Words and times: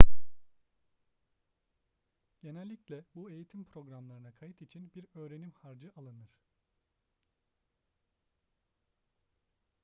genellikle 2.41 3.05
bu 3.15 3.29
eğitim 3.31 3.63
programlarına 3.65 4.31
kayıt 4.33 4.61
için 4.61 4.91
bir 4.95 5.05
öğrenim 5.15 5.51
harcı 5.51 5.91
alınır 5.95 6.29